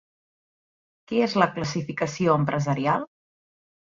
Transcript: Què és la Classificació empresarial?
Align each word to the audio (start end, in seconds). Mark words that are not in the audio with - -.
Què 1.11 1.19
és 1.25 1.35
la 1.41 1.49
Classificació 1.57 2.39
empresarial? 2.45 3.05